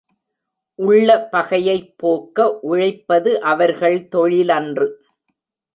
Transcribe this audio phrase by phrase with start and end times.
[0.79, 4.87] உள்ள பகையைப் போக்க உழைப்பது அவர்கள் தொழிலன்று.